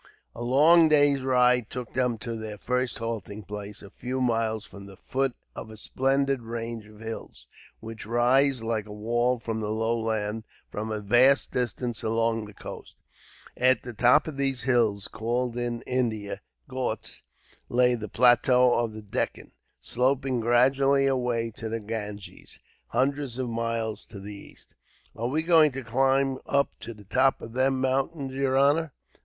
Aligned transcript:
A 0.33 0.41
long 0.41 0.89
day's 0.89 1.21
ride 1.21 1.69
took 1.69 1.93
them 1.93 2.17
to 2.17 2.35
their 2.35 2.57
first 2.57 2.97
halting 2.97 3.43
place, 3.43 3.83
a 3.83 3.91
few 3.91 4.19
miles 4.19 4.65
from 4.65 4.87
the 4.87 4.97
foot 4.97 5.35
of 5.55 5.69
a 5.69 5.77
splendid 5.77 6.41
range 6.41 6.87
of 6.87 7.01
hills, 7.01 7.45
which 7.81 8.07
rise 8.07 8.63
like 8.63 8.87
a 8.87 8.91
wall 8.91 9.37
from 9.37 9.59
the 9.59 9.69
low 9.69 9.95
land, 9.95 10.43
for 10.71 10.91
a 10.91 10.99
vast 10.99 11.51
distance 11.51 12.01
along 12.01 12.45
the 12.45 12.53
coast. 12.55 12.95
At 13.55 13.83
the 13.83 13.93
top 13.93 14.27
of 14.27 14.37
these 14.37 14.63
hills 14.63 15.07
called 15.07 15.55
in 15.55 15.83
India, 15.83 16.41
ghauts 16.67 17.21
lay 17.69 17.93
the 17.93 18.09
plateau 18.09 18.79
of 18.79 18.93
the 18.93 19.03
Deccan, 19.03 19.51
sloping 19.79 20.39
gradually 20.39 21.05
away 21.05 21.51
to 21.57 21.69
the 21.69 21.79
Ganges, 21.79 22.57
hundreds 22.87 23.37
of 23.37 23.49
miles 23.51 24.07
to 24.07 24.19
the 24.19 24.33
east. 24.33 24.73
"Are 25.15 25.27
we 25.27 25.43
going 25.43 25.71
to 25.73 25.83
climb 25.83 26.39
up 26.47 26.69
to 26.79 26.95
top 27.03 27.39
of 27.39 27.53
them 27.53 27.79
mountains, 27.79 28.33
your 28.33 28.57
honor?" 28.57 28.93